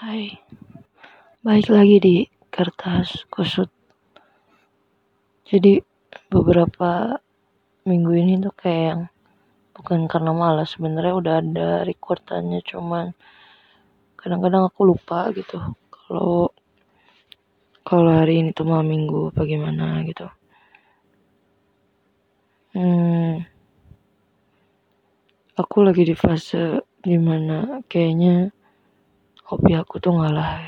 Hai, 0.00 0.32
balik 1.44 1.68
lagi 1.68 1.96
di 2.00 2.16
kertas 2.48 3.28
kusut. 3.28 3.68
Jadi 5.44 5.76
beberapa 6.32 7.20
minggu 7.84 8.08
ini 8.16 8.40
tuh 8.40 8.48
kayak 8.56 8.80
yang 8.80 9.02
bukan 9.76 10.08
karena 10.08 10.32
malas 10.32 10.72
sebenarnya 10.72 11.12
udah 11.20 11.34
ada 11.44 11.68
recordannya 11.84 12.64
cuman 12.64 13.12
kadang-kadang 14.16 14.72
aku 14.72 14.88
lupa 14.88 15.28
gitu 15.36 15.60
kalau 15.92 16.48
kalau 17.84 18.24
hari 18.24 18.40
ini 18.40 18.56
tuh 18.56 18.64
malam 18.64 18.88
minggu 18.88 19.36
bagaimana 19.36 20.00
gitu. 20.08 20.24
Hmm, 22.72 23.44
aku 25.60 25.76
lagi 25.84 26.08
di 26.08 26.16
fase 26.16 26.88
di 27.04 27.20
mana 27.20 27.84
kayaknya 27.84 28.48
hobi 29.50 29.74
aku 29.74 29.98
tuh 29.98 30.14
ngalah 30.14 30.62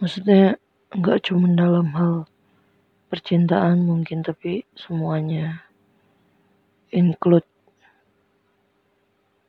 maksudnya 0.00 0.56
nggak 0.96 1.28
cuma 1.28 1.52
dalam 1.52 1.92
hal 1.92 2.24
percintaan 3.12 3.84
mungkin 3.84 4.24
tapi 4.24 4.64
semuanya 4.72 5.60
include 6.88 7.44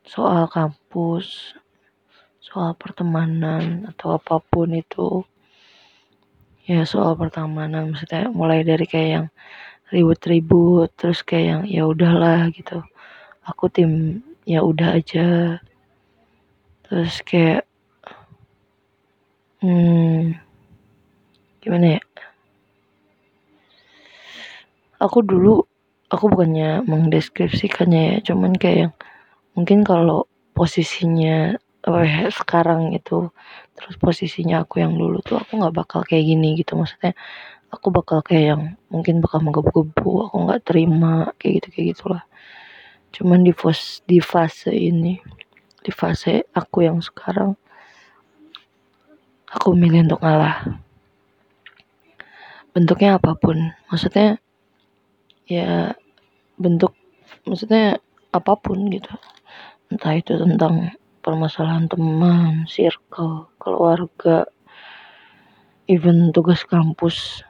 soal 0.04 0.52
kampus 0.52 1.56
soal 2.46 2.78
pertemanan 2.78 3.90
atau 3.90 4.22
apa 4.22 4.38
pun 4.38 4.70
itu. 4.78 5.26
Ya 6.70 6.86
soal 6.86 7.18
pertemanan 7.18 7.94
maksudnya 7.94 8.30
mulai 8.30 8.62
dari 8.62 8.86
kayak 8.86 9.10
yang 9.10 9.28
ribut-ribut 9.90 10.94
terus 10.94 11.26
kayak 11.26 11.46
yang 11.46 11.62
ya 11.66 11.84
udahlah 11.90 12.50
gitu. 12.54 12.86
Aku 13.46 13.70
tim 13.70 14.22
ya 14.46 14.62
udah 14.62 14.98
aja 14.98 15.58
terus 16.86 17.18
kayak 17.26 17.66
hmm, 19.66 20.38
gimana 21.66 21.98
ya? 21.98 22.02
Aku 25.02 25.26
dulu 25.26 25.66
aku 26.14 26.30
bukannya 26.30 26.86
mengdeskripsikannya 26.86 28.02
ya 28.06 28.18
cuman 28.32 28.54
kayak 28.54 28.78
yang 28.78 28.94
mungkin 29.58 29.82
kalau 29.82 30.30
posisinya 30.54 31.58
ya, 31.86 32.30
sekarang 32.30 32.94
itu 32.94 33.30
terus 33.76 33.96
posisinya 33.98 34.64
aku 34.64 34.82
yang 34.82 34.94
dulu 34.96 35.20
tuh 35.26 35.42
aku 35.42 35.58
nggak 35.58 35.76
bakal 35.76 36.02
kayak 36.06 36.26
gini 36.30 36.54
gitu. 36.62 36.78
Maksudnya 36.78 37.18
aku 37.74 37.90
bakal 37.90 38.22
kayak 38.22 38.46
yang 38.56 38.62
mungkin 38.94 39.20
bakal 39.20 39.42
menggebu-gebu 39.42 40.30
aku 40.30 40.36
nggak 40.46 40.62
terima 40.64 41.34
kayak 41.42 41.54
gitu 41.62 41.68
kayak 41.74 41.88
gitulah. 41.98 42.24
Cuman 43.12 43.42
di 43.42 43.54
fase 43.56 44.06
di 44.06 44.20
fase 44.22 44.72
ini 44.72 45.20
di 45.86 45.94
fase 45.94 46.50
aku 46.58 46.82
yang 46.82 46.98
sekarang. 46.98 47.54
Aku 49.54 49.78
milih 49.78 50.10
untuk 50.10 50.26
ngalah. 50.26 50.82
Bentuknya 52.74 53.22
apa 53.22 53.38
pun. 53.38 53.70
Maksudnya 53.94 54.42
ya 55.46 55.94
bentuk 56.58 56.98
maksudnya 57.46 58.02
apa 58.34 58.58
pun 58.58 58.90
gitu. 58.90 59.14
Entah 59.94 60.18
itu 60.18 60.34
tentang 60.42 60.98
permasalahan 61.22 61.86
teman, 61.86 62.66
circle, 62.66 63.54
keluarga, 63.62 64.50
even 65.86 66.34
tugas 66.34 66.66
kampus. 66.66 67.46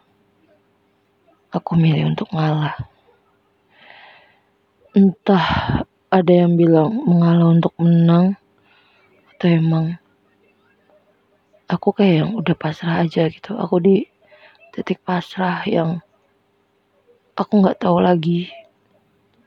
Aku 1.55 1.79
milih 1.79 2.11
untuk 2.11 2.27
ngalah. 2.35 2.75
Entah 4.91 5.47
ada 6.15 6.31
yang 6.31 6.55
bilang 6.55 6.95
mengalah 7.03 7.51
untuk 7.51 7.75
menang. 7.75 8.39
Atau 9.35 9.51
emang 9.51 9.99
aku 11.67 11.91
kayak 11.91 12.15
yang 12.23 12.31
udah 12.39 12.55
pasrah 12.55 13.03
aja 13.03 13.27
gitu. 13.27 13.51
Aku 13.59 13.83
di 13.83 14.07
titik 14.71 15.03
pasrah 15.03 15.67
yang 15.67 15.99
aku 17.35 17.51
nggak 17.59 17.83
tahu 17.83 17.99
lagi 17.99 18.47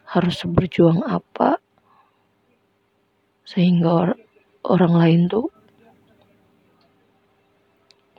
harus 0.05 0.45
berjuang 0.45 1.01
apa 1.09 1.57
sehingga 3.49 3.89
or 3.89 4.11
orang 4.69 4.93
lain 4.93 5.21
tuh 5.25 5.49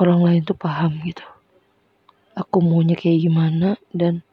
orang 0.01 0.25
lain 0.25 0.41
tuh 0.41 0.57
paham 0.57 0.97
gitu. 1.05 1.25
Aku 2.33 2.65
maunya 2.65 2.97
kayak 2.97 3.29
gimana 3.29 3.77
dan 3.93 4.25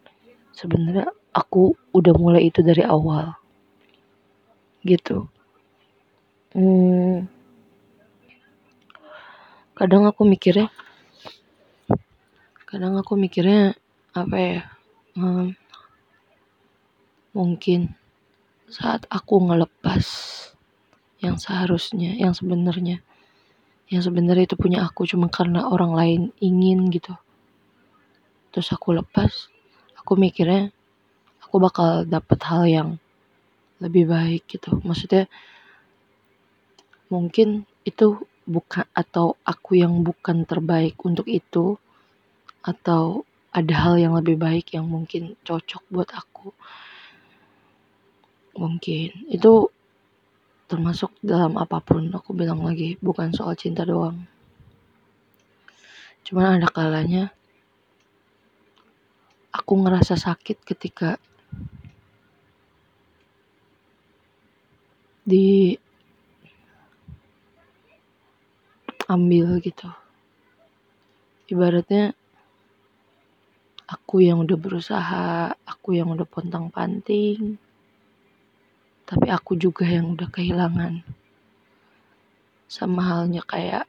sebenarnya 0.56 1.12
aku 1.36 1.76
udah 1.92 2.16
mulai 2.16 2.48
itu 2.48 2.64
dari 2.64 2.80
awal 2.80 3.36
gitu. 4.86 5.26
Hmm, 6.56 7.28
kadang 9.76 10.08
aku 10.08 10.24
mikirnya 10.24 10.72
kadang 12.64 12.96
aku 12.96 13.12
mikirnya 13.20 13.76
apa 14.16 14.36
ya 14.40 14.60
hmm, 15.20 15.52
mungkin 17.36 17.92
saat 18.72 19.04
aku 19.12 19.36
ngelepas 19.44 20.04
yang 21.20 21.36
seharusnya 21.36 22.16
yang 22.16 22.32
sebenarnya 22.32 23.04
yang 23.92 24.00
sebenarnya 24.00 24.48
itu 24.48 24.56
punya 24.56 24.82
aku 24.88 25.04
cuma 25.04 25.28
karena 25.28 25.68
orang 25.68 25.92
lain 25.92 26.22
ingin 26.40 26.88
gitu. 26.90 27.12
Terus 28.50 28.72
aku 28.72 28.96
lepas 28.96 29.52
aku 30.00 30.16
mikirnya 30.16 30.72
aku 31.44 31.60
bakal 31.60 32.08
dapet 32.08 32.40
hal 32.48 32.64
yang 32.64 32.88
lebih 33.82 34.08
baik 34.08 34.48
gitu. 34.48 34.80
Maksudnya 34.80 35.28
mungkin 37.12 37.64
itu 37.86 38.20
bukan 38.46 38.86
atau 38.94 39.34
aku 39.42 39.78
yang 39.78 40.06
bukan 40.06 40.46
terbaik 40.46 40.98
untuk 41.02 41.26
itu 41.26 41.78
atau 42.62 43.26
ada 43.54 43.74
hal 43.88 43.94
yang 43.96 44.12
lebih 44.12 44.36
baik 44.36 44.76
yang 44.76 44.86
mungkin 44.86 45.34
cocok 45.46 45.82
buat 45.88 46.10
aku. 46.12 46.52
Mungkin. 48.56 49.28
Itu 49.32 49.72
termasuk 50.66 51.14
dalam 51.22 51.54
apa 51.56 51.78
pun 51.78 52.10
aku 52.10 52.34
bilang 52.34 52.66
lagi 52.66 52.98
bukan 52.98 53.30
soal 53.30 53.54
cinta 53.54 53.86
doang. 53.86 54.26
Cuman 56.26 56.58
ada 56.58 56.66
kalanya 56.66 57.30
aku 59.54 59.72
ngerasa 59.78 60.18
sakit 60.18 60.66
ketika 60.66 61.16
di 65.26 65.74
ambil 69.10 69.58
gitu 69.58 69.90
ibaratnya 71.46 72.14
aku 73.86 74.18
yang 74.18 74.42
udah 74.42 74.58
berusaha, 74.58 75.54
aku 75.62 75.94
yang 75.94 76.10
udah 76.10 76.26
pontang 76.26 76.66
panting, 76.74 77.54
tapi 79.06 79.30
aku 79.30 79.54
juga 79.54 79.86
yang 79.86 80.18
udah 80.18 80.26
kehilangan. 80.26 81.06
Sama 82.66 83.00
halnya 83.06 83.46
kayak 83.46 83.86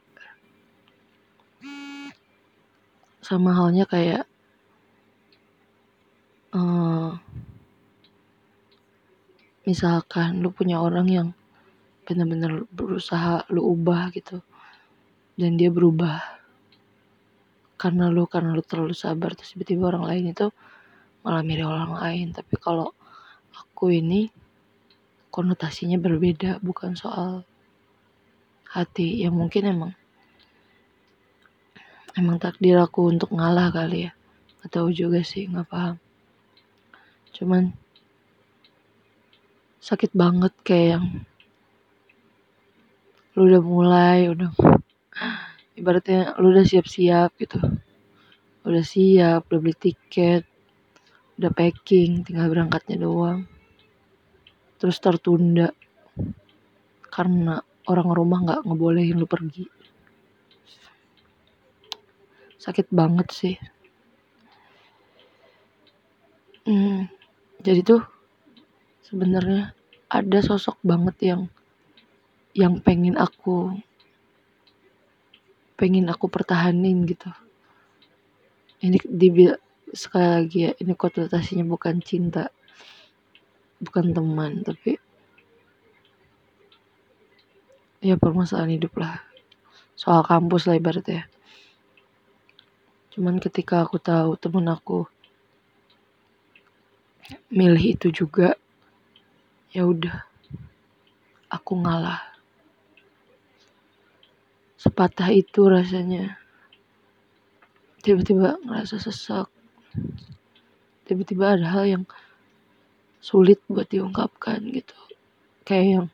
sama 3.18 3.50
halnya 3.52 3.84
kayak 3.84 4.24
uh, 6.54 7.18
misalkan 9.68 10.40
lu 10.40 10.48
punya 10.48 10.80
orang 10.80 11.08
yang 11.12 11.28
bener-bener 12.08 12.64
berusaha 12.72 13.44
lu 13.52 13.68
ubah 13.76 14.08
gitu 14.16 14.40
dan 15.36 15.60
dia 15.60 15.68
berubah 15.68 16.24
karena 17.76 18.08
lu 18.08 18.24
karena 18.24 18.56
lu 18.56 18.64
terlalu 18.64 18.96
sabar 18.96 19.36
terus 19.36 19.52
tiba-tiba 19.52 19.92
orang 19.92 20.08
lain 20.08 20.24
itu 20.32 20.48
malah 21.22 21.44
mirip 21.44 21.68
orang 21.68 21.94
lain. 21.94 22.26
Tapi 22.34 22.54
kalau 22.58 22.90
aku 23.54 23.94
ini 23.94 24.32
konotasinya 25.30 26.00
berbeda 26.00 26.58
bukan 26.64 26.98
soal 26.98 27.46
hati. 28.72 29.22
Ya 29.22 29.30
mungkin 29.30 29.68
emang 29.68 29.92
emang 32.18 32.42
takdir 32.42 32.80
aku 32.82 33.12
untuk 33.12 33.30
ngalah 33.30 33.70
kali 33.70 34.10
ya. 34.10 34.12
Atau 34.66 34.90
juga 34.90 35.22
sih 35.22 35.46
nggak 35.46 35.68
paham. 35.70 35.96
Cuman 37.36 37.70
sakit 39.78 40.10
banget 40.10 40.52
kayak 40.66 40.98
yang 40.98 41.06
lu 43.38 43.46
udah 43.46 43.62
mulai 43.62 44.18
udah 44.26 44.50
ibaratnya 45.78 46.34
lu 46.42 46.50
udah 46.50 46.66
siap-siap 46.66 47.30
gitu. 47.38 47.62
Udah 48.66 48.84
siap 48.84 49.46
udah 49.46 49.60
beli 49.62 49.76
tiket 49.78 50.42
udah 51.38 51.54
packing 51.54 52.26
tinggal 52.26 52.50
berangkatnya 52.50 52.98
doang. 52.98 53.46
Terus 54.82 54.98
tertunda 54.98 55.70
karena 57.06 57.62
orang 57.86 58.08
rumah 58.10 58.38
nggak 58.42 58.62
ngebolehin 58.66 59.22
lu 59.22 59.30
pergi. 59.30 59.70
Sakit 62.58 62.90
banget 62.90 63.30
sih. 63.30 63.56
Hmm, 66.66 67.08
jadi 67.62 67.80
tuh 67.80 68.17
sebenarnya 69.08 69.72
ada 70.12 70.38
sosok 70.44 70.76
banget 70.84 71.16
yang 71.32 71.42
yang 72.52 72.76
pengen 72.84 73.16
aku 73.16 73.72
pengen 75.80 76.12
aku 76.12 76.28
pertahanin 76.28 77.08
gitu. 77.08 77.32
Ini 78.84 79.00
di 79.08 79.48
sekali 79.96 80.28
lagi 80.28 80.58
ya 80.68 80.72
ini 80.76 80.92
konsultasinya 80.92 81.64
bukan 81.64 82.04
cinta 82.04 82.52
bukan 83.80 84.12
teman 84.12 84.60
tapi 84.60 85.00
ya 88.04 88.20
permasalahan 88.20 88.76
hidup 88.76 88.92
lah. 89.00 89.24
Soal 89.96 90.20
kampus 90.20 90.68
lah 90.68 90.76
ibaratnya 90.76 91.24
cuman 93.18 93.42
ketika 93.42 93.82
aku 93.82 93.98
tahu 93.98 94.38
temen 94.38 94.70
aku 94.70 95.02
milih 97.50 97.98
itu 97.98 98.14
juga 98.14 98.54
ya 99.72 99.84
udah 99.84 100.24
aku 101.52 101.72
ngalah. 101.80 102.20
Sepatah 104.78 105.28
itu 105.34 105.66
rasanya. 105.66 106.38
Tiba-tiba 108.00 108.62
ngerasa 108.62 108.96
sesak. 109.02 109.50
Tiba-tiba 111.04 111.58
ada 111.58 111.66
hal 111.66 111.84
yang 111.88 112.04
sulit 113.18 113.58
buat 113.66 113.90
diungkapkan 113.90 114.62
gitu. 114.70 114.96
Kayak 115.66 115.86
yang 115.88 116.06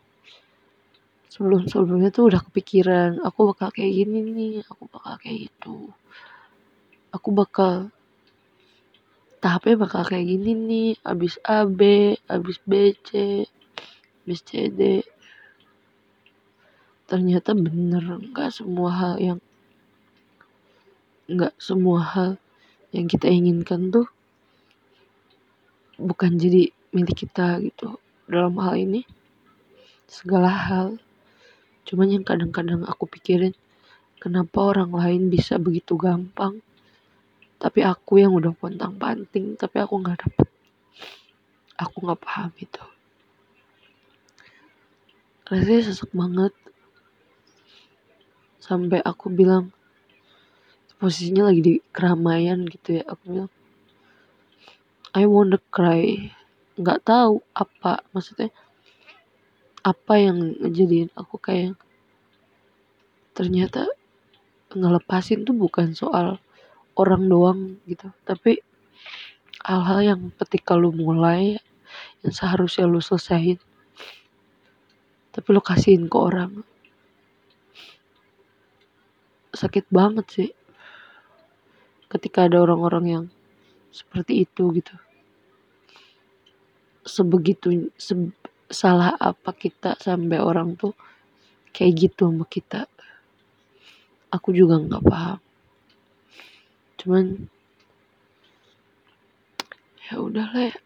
sebelum 1.28 1.66
sebelumnya 1.66 2.14
tuh 2.14 2.30
udah 2.30 2.40
kepikiran 2.46 3.18
aku 3.26 3.50
bakal 3.52 3.74
kayak 3.74 3.90
gini 3.90 4.22
nih 4.22 4.52
aku 4.66 4.86
bakal 4.88 5.14
kayak 5.20 5.50
gitu. 5.50 5.92
Aku 7.12 7.30
bakal 7.30 7.94
tahapnya 9.44 9.76
bakal 9.76 10.08
kayak 10.08 10.25
gini 10.25 10.56
nih. 10.56 10.91
Abis 11.05 11.37
A 11.44 11.69
B 11.69 12.17
abis 12.32 12.56
B 12.64 12.96
C 13.05 13.44
abis 14.25 14.41
C 14.41 14.73
D. 14.73 15.05
Ternyata 17.05 17.52
bener 17.52 18.25
nggak 18.32 18.49
semua 18.49 18.88
hal 18.96 19.14
yang 19.20 19.41
nggak 21.29 21.52
semua 21.61 22.00
hal 22.00 22.31
yang 22.96 23.05
kita 23.05 23.29
inginkan 23.29 23.93
tuh 23.93 24.08
bukan 26.00 26.40
jadi 26.40 26.73
milik 26.97 27.29
kita 27.29 27.61
gitu 27.61 28.00
dalam 28.25 28.56
hal 28.64 28.81
ini. 28.81 29.05
Segala 30.08 30.49
hal. 30.49 30.97
Cuman 31.85 32.17
yang 32.17 32.25
kadang-kadang 32.25 32.88
aku 32.88 33.05
pikirin 33.05 33.52
kenapa 34.17 34.73
orang 34.73 34.88
lain 34.88 35.29
bisa 35.29 35.61
begitu 35.61 36.00
gampang 36.00 36.64
tapi 37.64 37.81
aku 37.81 38.20
yang 38.20 38.37
udah 38.37 38.52
pontang 38.52 39.00
panting 39.00 39.56
tapi 39.56 39.81
aku 39.81 39.96
nggak 39.96 40.20
dapet. 40.20 40.49
Aku 41.81 42.05
nggak 42.05 42.20
paham 42.20 42.52
itu. 42.61 42.84
Rasanya 45.49 45.81
sesek 45.88 46.12
banget. 46.12 46.52
Sampai 48.61 49.00
aku 49.00 49.32
bilang 49.32 49.72
posisinya 51.00 51.49
lagi 51.49 51.64
di 51.64 51.75
keramaian 51.88 52.69
gitu 52.69 53.00
ya 53.00 53.05
aku 53.08 53.22
bilang 53.32 53.52
I 55.16 55.25
wanna 55.25 55.56
cry. 55.72 56.37
Nggak 56.76 57.00
tahu 57.00 57.40
apa 57.56 58.05
maksudnya 58.12 58.52
apa 59.81 60.20
yang 60.20 60.52
ngejadiin 60.61 61.16
aku 61.16 61.40
kayak 61.40 61.81
ternyata 63.32 63.88
ngelepasin 64.76 65.49
tuh 65.49 65.56
bukan 65.56 65.96
soal 65.96 66.44
orang 66.99 67.23
doang 67.26 67.61
gitu. 67.87 68.11
Tapi 68.26 68.58
hal-hal 69.64 70.00
yang 70.05 70.20
ketika 70.44 70.76
lu 70.76 70.93
mulai 70.93 71.58
yang 72.20 72.35
seharusnya 72.35 72.85
lu 72.85 73.00
selesain 73.00 73.56
tapi 75.35 75.49
lu 75.50 75.58
kasihin 75.58 76.06
ke 76.06 76.14
orang 76.14 76.62
sakit 79.55 79.87
banget 79.88 80.26
sih. 80.29 80.50
Ketika 82.11 82.46
ada 82.46 82.62
orang-orang 82.62 83.05
yang 83.06 83.25
seperti 83.94 84.47
itu 84.47 84.70
gitu. 84.75 84.94
Sebegitu 87.06 87.90
se, 87.99 88.14
salah 88.70 89.14
apa 89.19 89.55
kita 89.55 89.99
sampai 89.99 90.38
orang 90.43 90.75
tuh 90.79 90.94
kayak 91.70 92.11
gitu 92.11 92.31
sama 92.31 92.47
kita. 92.47 92.87
Aku 94.31 94.50
juga 94.50 94.79
nggak 94.79 95.02
paham 95.06 95.44
cuman 97.04 97.52
ya 100.08 100.16
udahlah 100.16 100.72
ya. 100.72 100.78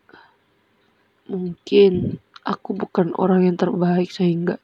Mungkin 1.30 2.18
aku 2.42 2.74
bukan 2.74 3.14
orang 3.14 3.46
yang 3.46 3.54
terbaik 3.54 4.10
sehingga 4.10 4.58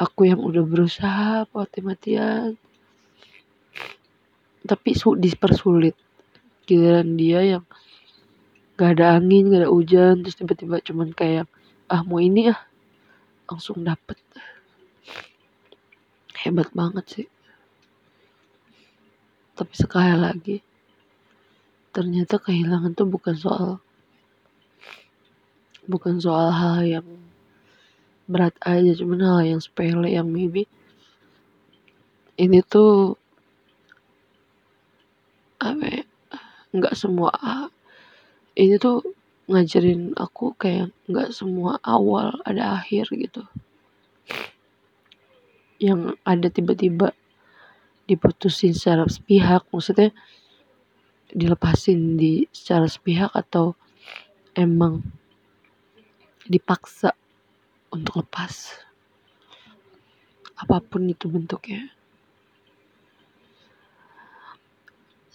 aku 0.00 0.32
yang 0.32 0.40
udah 0.40 0.64
berusaha 0.64 1.44
mati-matian. 1.52 2.56
Tapi 4.64 4.90
su 4.96 5.12
dipersulit. 5.12 5.92
Giliran 6.64 7.20
dia 7.20 7.40
yang 7.44 7.64
gak 8.80 8.96
ada 8.96 9.20
angin 9.20 9.52
gak 9.52 9.64
ada 9.66 9.72
hujan 9.72 10.24
terus 10.24 10.36
tiba-tiba 10.40 10.80
cuman 10.84 11.12
kayak 11.12 11.48
ah 11.92 12.00
mau 12.00 12.16
ini 12.16 12.48
ah. 12.48 12.60
Langsung 13.44 13.84
dapet. 13.84 14.16
Hebat 16.38 16.72
banget 16.72 17.04
sih. 17.12 17.28
Tapi 19.58 19.74
sekali 19.74 20.14
lagi 20.14 20.67
ternyata 21.98 22.38
kehilangan 22.38 22.94
tuh 22.94 23.10
bukan 23.10 23.34
soal 23.34 23.82
bukan 25.90 26.22
soal 26.22 26.54
hal 26.54 26.86
yang 26.86 27.08
berat 28.30 28.54
aja 28.62 28.94
cuman 28.94 29.26
hal 29.26 29.42
yang 29.42 29.58
sepele 29.58 30.06
yang 30.06 30.30
maybe 30.30 30.70
ini 32.38 32.62
tuh 32.62 33.18
apa 35.58 35.84
ya, 35.90 36.04
nggak 36.70 36.94
semua 36.94 37.34
ini 38.54 38.78
tuh 38.78 39.02
ngajarin 39.50 40.14
aku 40.14 40.54
kayak 40.54 40.94
nggak 41.10 41.34
semua 41.34 41.82
awal 41.82 42.38
ada 42.46 42.78
akhir 42.78 43.10
gitu. 43.10 43.42
Yang 45.82 46.14
ada 46.22 46.46
tiba-tiba 46.46 47.10
diputusin 48.06 48.70
secara 48.70 49.10
sepihak 49.10 49.66
maksudnya 49.74 50.14
dilepasin 51.32 52.16
di 52.16 52.48
secara 52.50 52.88
sepihak 52.88 53.32
atau 53.32 53.76
emang 54.56 55.04
dipaksa 56.48 57.12
untuk 57.92 58.24
lepas? 58.24 58.78
Apa 60.58 60.82
pun 60.82 61.06
itu 61.06 61.30
bentuknya. 61.30 61.92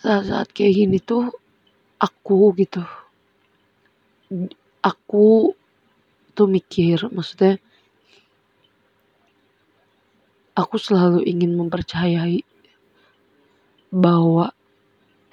Saat-saat 0.04 0.52
kayak 0.52 0.74
gini 0.76 0.98
tuh 1.00 1.32
aku 2.02 2.52
gitu. 2.60 2.84
Aku 4.84 5.56
tuh 6.34 6.50
mikir 6.50 7.08
maksudnya 7.14 7.62
aku 10.58 10.76
selalu 10.82 11.26
ingin 11.26 11.54
mempercayai 11.54 12.42
bahwa 13.94 14.54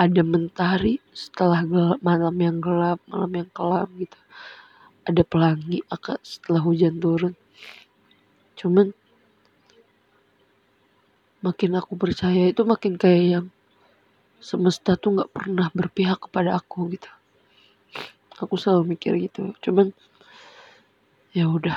ada 0.01 0.25
mentari 0.25 0.97
setelah 1.13 1.61
gelap, 1.69 2.01
malam 2.01 2.33
yang 2.41 2.57
gelap 2.57 3.05
malam 3.05 3.33
yang 3.37 3.51
kelam 3.53 3.89
gitu. 4.01 4.17
Ada 5.05 5.23
pelangi 5.29 5.85
setelah 6.25 6.65
hujan 6.65 6.97
turun. 6.97 7.37
Cuman 8.57 8.97
makin 11.45 11.77
aku 11.77 12.01
percaya 12.01 12.49
itu 12.49 12.65
makin 12.65 12.97
kayak 12.97 13.25
yang 13.29 13.47
semesta 14.41 14.97
tuh 14.97 15.21
nggak 15.21 15.33
pernah 15.37 15.69
berpihak 15.69 16.17
kepada 16.17 16.57
aku 16.57 16.97
gitu. 16.97 17.13
Aku 18.41 18.57
selalu 18.57 18.97
mikir 18.97 19.21
gitu. 19.21 19.53
Cuman 19.61 19.93
ya 21.37 21.45
udah 21.45 21.77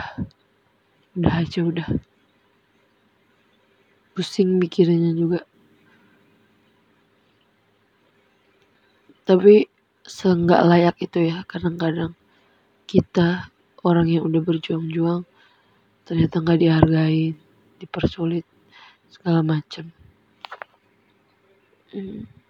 udah 1.19 1.33
aja 1.43 1.59
udah. 1.59 1.87
Pusing 4.15 4.63
mikirnya 4.63 5.11
juga 5.11 5.43
tapi 9.23 9.71
seenggak 10.03 10.67
layak 10.67 10.99
itu 10.99 11.31
ya 11.31 11.47
kadang-kadang 11.47 12.11
kita 12.83 13.47
orang 13.87 14.11
yang 14.11 14.27
udah 14.27 14.43
berjuang-juang 14.43 15.23
ternyata 16.03 16.43
nggak 16.43 16.59
dihargai 16.59 17.31
dipersulit 17.79 18.43
segala 19.07 19.39
macam 19.43 19.91
hmm. 21.95 22.43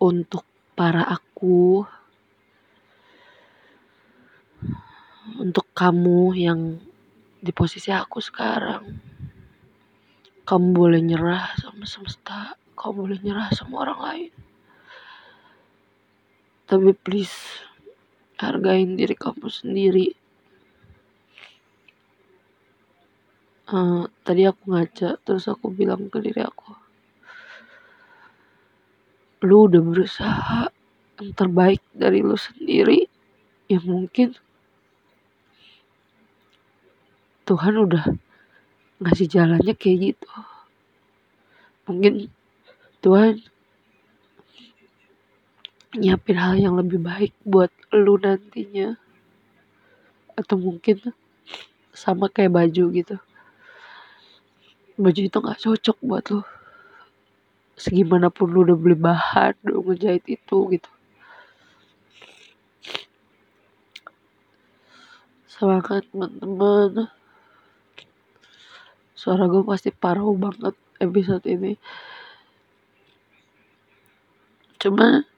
Untuk 0.00 0.48
para 0.72 1.04
aku 1.04 1.84
untuk 5.36 5.68
kamu 5.76 6.32
yang 6.40 6.80
di 7.36 7.52
posisi 7.52 7.92
aku 7.92 8.16
sekarang 8.20 8.96
kamu 10.48 10.66
boleh 10.72 11.00
nyerah 11.04 11.52
sama 11.60 11.84
semesta 11.84 12.56
kamu 12.80 12.96
boleh 12.96 13.18
nyerah 13.20 13.52
sama 13.52 13.84
orang 13.84 14.00
lain 14.00 14.32
tapi 16.70 16.94
please 16.94 17.34
hargain 18.38 18.94
diri 18.94 19.18
kamu 19.18 19.50
sendiri. 19.50 20.14
Uh, 23.70 24.06
tadi 24.22 24.46
aku 24.46 24.70
ngaca 24.70 25.18
terus 25.26 25.46
aku 25.50 25.70
bilang 25.70 26.10
ke 26.10 26.18
diri 26.18 26.42
aku 26.42 26.74
lu 29.40 29.70
udah 29.70 29.80
berusaha 29.80 30.68
yang 31.16 31.30
terbaik 31.32 31.80
dari 31.96 32.20
lu 32.20 32.36
sendiri 32.36 33.08
ya 33.70 33.80
mungkin 33.86 34.36
Tuhan 37.48 37.74
udah 37.82 38.04
ngasih 39.00 39.26
jalannya 39.26 39.74
kayak 39.74 39.98
gitu. 40.14 40.32
Mungkin 41.90 42.30
Tuhan 43.02 43.42
nyiapin 45.96 46.38
hal 46.38 46.54
yang 46.54 46.78
lebih 46.78 47.02
baik 47.02 47.34
buat 47.42 47.70
lu 47.90 48.14
nantinya. 48.20 48.94
Atau 50.38 50.56
mungkin 50.62 51.14
sama 51.90 52.30
kayak 52.30 52.54
baju 52.54 52.84
gitu. 52.94 53.16
Baju 55.00 55.20
itu 55.20 55.36
nggak 55.36 55.60
cocok 55.60 55.98
buat 56.04 56.24
lu. 56.30 56.42
Segimanapun 57.80 58.52
lu 58.52 58.62
udah 58.68 58.76
beli 58.76 58.96
bahan 58.96 59.56
udah 59.66 59.80
ngejahit 59.90 60.24
itu 60.28 60.58
gitu. 60.76 60.90
Semangat 65.50 66.06
teman-teman. 66.12 67.08
Suara 69.16 69.44
gue 69.44 69.60
pasti 69.64 69.92
parah 69.92 70.24
banget 70.32 70.72
episode 71.00 71.44
ini. 71.44 71.76
Cuma 74.80 75.28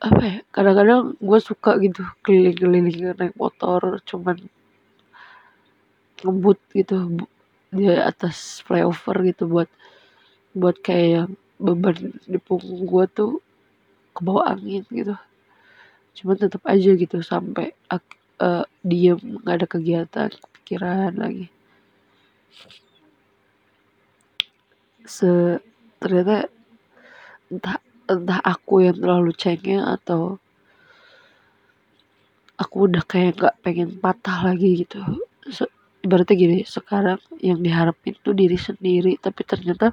apa 0.00 0.20
ya 0.24 0.36
kadang-kadang 0.48 1.20
gue 1.20 1.38
suka 1.44 1.76
gitu 1.84 2.02
keliling-keliling 2.24 3.12
naik 3.20 3.36
motor 3.36 4.00
cuman 4.08 4.40
ngebut 6.24 6.58
gitu 6.72 6.96
di 7.70 7.86
atas 7.86 8.64
flyover 8.66 9.16
gitu 9.28 9.44
buat 9.46 9.68
buat 10.56 10.76
kayak 10.82 11.30
beban 11.60 12.16
di 12.26 12.38
punggung 12.40 12.88
gue 12.88 13.04
tuh 13.12 13.32
ke 14.16 14.20
bawah 14.24 14.50
angin 14.50 14.82
gitu. 14.90 15.14
Cuman 16.16 16.36
tetap 16.36 16.62
aja 16.66 16.90
gitu 16.96 17.22
sampai 17.22 17.70
uh, 18.40 18.64
diem 18.82 19.20
nggak 19.20 19.56
ada 19.62 19.66
kegiatan 19.68 20.30
pikiran 20.60 21.14
lagi. 21.14 21.46
Se 25.06 25.60
ternyata 26.00 26.48
entah 27.52 27.78
entah 28.10 28.42
aku 28.42 28.82
yang 28.82 28.98
terlalu 28.98 29.30
cengeng 29.38 29.86
atau 29.86 30.42
aku 32.58 32.76
udah 32.90 33.02
kayak 33.06 33.38
nggak 33.38 33.56
pengen 33.62 33.90
patah 34.02 34.50
lagi 34.50 34.84
gitu. 34.84 35.00
Se 35.48 35.64
ibaratnya 36.00 36.34
gini 36.36 36.58
sekarang 36.64 37.20
yang 37.44 37.60
diharapin 37.60 38.16
tuh 38.24 38.32
diri 38.32 38.56
sendiri 38.56 39.20
tapi 39.20 39.44
ternyata 39.44 39.92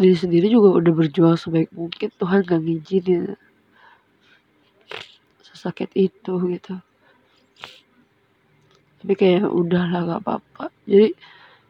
diri 0.00 0.16
sendiri 0.16 0.48
juga 0.48 0.80
udah 0.80 0.92
berjuang 0.96 1.36
sebaik 1.36 1.72
mungkin 1.76 2.08
Tuhan 2.16 2.40
gak 2.44 2.60
ngizinin 2.64 3.36
sesakit 5.44 5.92
itu 5.92 6.32
gitu. 6.56 6.74
Tapi 9.00 9.12
kayak 9.12 9.48
udahlah 9.48 10.00
gak 10.08 10.20
apa-apa. 10.24 10.72
Jadi 10.88 11.12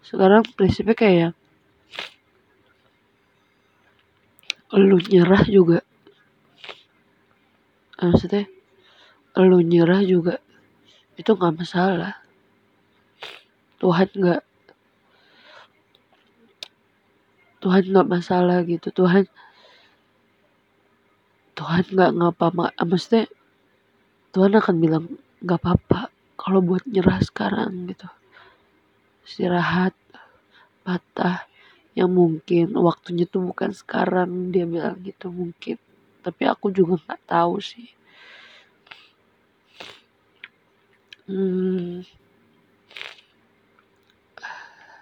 sekarang 0.07 0.47
prinsipnya 0.55 0.95
kayak 0.95 1.31
lu 4.75 4.99
nyerah 5.03 5.45
juga. 5.47 5.83
Maksudnya 7.99 8.47
lu 9.39 9.59
nyerah 9.63 10.03
juga. 10.07 10.39
Itu 11.19 11.35
gak 11.35 11.59
masalah. 11.59 12.23
Tuhan 13.81 14.09
gak 14.15 14.43
Tuhan 17.61 17.93
nggak 17.93 18.09
masalah 18.09 18.65
gitu. 18.65 18.89
Tuhan 18.89 19.29
Tuhan 21.53 21.85
nggak 21.93 22.13
ngapa 22.17 22.73
maksudnya 22.89 23.29
Tuhan 24.33 24.57
akan 24.57 24.77
bilang 24.81 25.05
nggak 25.45 25.61
apa-apa 25.61 26.09
kalau 26.41 26.65
buat 26.65 26.89
nyerah 26.89 27.21
sekarang 27.21 27.85
gitu. 27.93 28.09
Istirahat 29.29 29.93
patah 30.81 31.50
yang 31.99 32.11
mungkin 32.15 32.71
waktunya 32.79 33.27
tuh 33.27 33.43
bukan 33.51 33.75
sekarang 33.75 34.55
dia 34.55 34.65
bilang 34.67 34.99
gitu 35.03 35.27
mungkin. 35.33 35.77
Tapi 36.23 36.43
aku 36.47 36.71
juga 36.71 37.01
nggak 37.03 37.23
tahu 37.27 37.55
sih. 37.59 37.89
Hmm, 41.31 42.03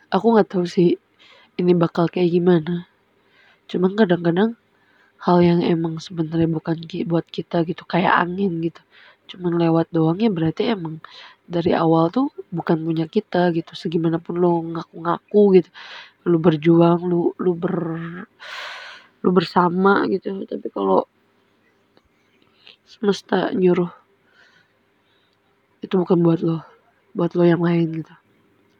aku 0.09 0.26
nggak 0.37 0.49
tahu 0.52 0.64
sih 0.68 0.97
ini 1.61 1.73
bakal 1.76 2.09
kayak 2.09 2.33
gimana. 2.33 2.88
Cuman 3.68 3.92
kadang-kadang 3.97 4.57
hal 5.25 5.38
yang 5.45 5.61
emang 5.64 5.99
sebenarnya 6.00 6.49
bukan 6.49 6.76
buat 7.11 7.26
kita 7.28 7.66
gitu 7.68 7.83
kayak 7.85 8.14
angin 8.25 8.62
gitu. 8.64 8.80
Cuman 9.28 9.61
lewat 9.61 9.92
doang 9.92 10.16
ya 10.16 10.33
berarti 10.33 10.73
emang 10.73 11.04
dari 11.45 11.76
awal 11.76 12.09
tuh 12.09 12.33
bukan 12.49 12.80
punya 12.80 13.04
kita 13.04 13.52
gitu. 13.52 13.73
Segimanapun 13.76 14.40
lo 14.40 14.64
ngaku-ngaku 14.64 15.42
gitu 15.61 15.71
lu 16.28 16.38
berjuang 16.38 17.00
lu 17.08 17.32
lu 17.40 17.52
ber 17.56 17.75
lu 19.25 19.30
bersama 19.32 20.04
gitu. 20.12 20.44
Tapi 20.44 20.68
kalau 20.68 21.08
semesta 22.85 23.52
nyuruh 23.52 23.92
itu 25.85 25.94
bukan 25.97 26.18
buat 26.20 26.40
lo 26.44 26.58
buat 27.16 27.32
lo 27.32 27.44
yang 27.49 27.62
lain 27.64 28.04
gitu. 28.04 28.14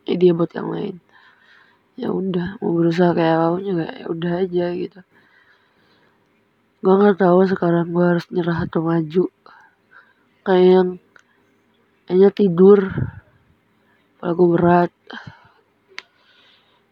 Eh, 0.09 0.17
dia 0.17 0.33
buat 0.33 0.53
yang 0.53 0.69
lain. 0.71 0.97
Ya 1.99 2.15
udah 2.15 2.63
mau 2.63 2.73
berusaha 2.77 3.11
kayak 3.17 3.35
apa 3.37 3.47
pun 3.53 3.63
juga 3.67 3.87
ya 3.91 4.07
udah 4.07 4.33
aja 4.45 4.67
gitu. 4.77 5.01
Gue 6.79 6.95
nggak 6.95 7.19
tahu 7.19 7.39
sekarang 7.51 7.91
gue 7.91 8.05
harus 8.07 8.27
nyerah 8.31 8.65
atau 8.65 8.81
maju. 8.87 9.25
Kayak 10.47 10.67
yang 10.71 10.89
hanya 12.09 12.29
tidur 12.33 12.81
kepala 14.17 14.33
gue 14.35 14.49
berat 14.51 14.93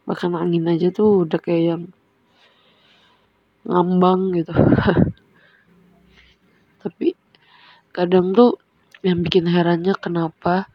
bahkan 0.06 0.32
angin 0.38 0.70
aja 0.70 0.94
tuh 0.94 1.26
udah 1.26 1.38
kayak 1.42 1.62
yang 1.74 1.82
ngambang 3.66 4.38
gitu. 4.38 4.54
Tapi 6.82 7.18
kadang 7.90 8.30
tuh 8.30 8.62
yang 9.02 9.20
bikin 9.20 9.50
herannya 9.50 9.92
kenapa 9.98 10.70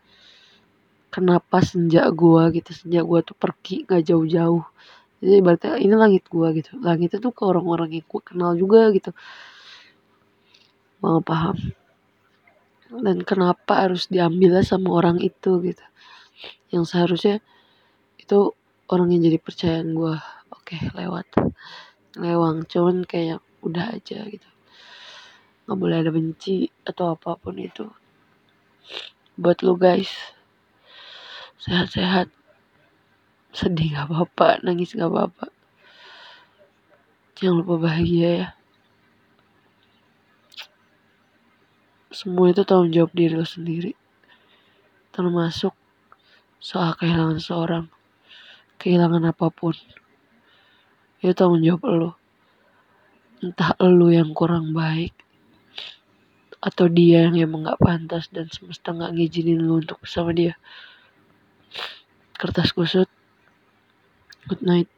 kenapa 1.08 1.64
senja 1.64 2.12
gua 2.12 2.52
gitu 2.52 2.76
senja 2.76 3.00
gua 3.08 3.24
tuh 3.24 3.36
pergi 3.40 3.88
gak 3.88 4.12
jauh-jauh. 4.12 4.64
Jadi 5.24 5.40
berarti 5.40 5.68
ini 5.80 5.96
langit 5.96 6.28
gua 6.28 6.52
gitu. 6.52 6.76
Langit 6.84 7.16
itu 7.16 7.30
ke 7.32 7.44
orang-orang 7.48 7.96
yang 7.96 8.06
gua 8.12 8.22
kenal 8.24 8.52
juga 8.60 8.92
gitu. 8.92 9.16
Mau 11.00 11.24
paham? 11.24 11.56
Dan 12.92 13.24
kenapa 13.24 13.88
harus 13.88 14.12
diambil 14.12 14.60
sama 14.68 14.92
orang 14.92 15.24
itu 15.24 15.64
gitu? 15.64 15.86
Yang 16.76 16.84
seharusnya 16.92 17.36
itu 18.20 18.52
orang 18.92 19.08
yang 19.16 19.24
jadi 19.32 19.40
percayaan 19.40 19.96
gua 19.96 20.20
oke 20.52 20.76
lewat 20.94 21.28
lewang. 22.20 22.68
Cuman 22.68 23.08
kayak 23.08 23.40
udah 23.64 23.96
aja 23.96 24.28
gitu. 24.28 24.50
Nggak 25.66 25.78
boleh 25.80 25.98
ada 26.04 26.12
benci 26.12 26.68
atau 26.84 27.16
apa 27.16 27.40
pun 27.40 27.56
itu. 27.56 27.88
Buat 29.40 29.64
lu 29.64 29.80
guys 29.80 30.12
sehat-sehat. 31.62 32.28
Sedih 33.52 33.92
gak 33.92 34.08
apa-apa 34.08 34.64
nangis 34.64 34.96
gak 34.96 35.12
apa-apa. 35.12 35.52
Jangan 37.36 37.64
lupa 37.64 37.76
bahagia 37.84 38.30
ya. 38.32 38.50
Semua 42.12 42.52
itu 42.52 42.64
tanggung 42.68 42.92
jawab 42.92 43.12
diri 43.16 43.36
lo 43.36 43.48
sendiri. 43.48 43.92
Termasuk 45.12 45.76
soal 46.64 46.96
kehilangan 46.96 47.40
seorang 47.40 47.86
kehilangan 48.82 49.30
apa 49.30 49.54
pun 49.54 49.78
itu 51.22 51.38
tanggung 51.38 51.62
jawab 51.62 51.86
lo. 51.86 52.12
Entah 53.46 53.78
lo 53.78 54.10
yang 54.10 54.34
kurang 54.34 54.74
baik 54.74 55.14
atau 56.62 56.90
dia 56.90 57.30
yang 57.30 57.38
emang 57.38 57.66
gak 57.66 57.82
pantas 57.82 58.30
dan 58.34 58.50
semesta 58.50 58.94
gak 58.94 59.14
ngizinin 59.14 59.62
lo 59.62 59.78
untuk 59.78 60.02
bersama 60.02 60.34
dia. 60.34 60.58
Kertas 62.38 62.74
kusut 62.74 63.10
good 64.50 64.66
night 64.66 64.90